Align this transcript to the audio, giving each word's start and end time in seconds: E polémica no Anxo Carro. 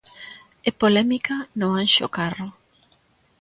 E 0.67 0.71
polémica 0.81 1.35
no 1.59 1.67
Anxo 1.81 2.07
Carro. 2.17 2.49